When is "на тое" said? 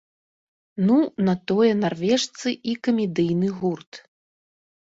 1.27-1.71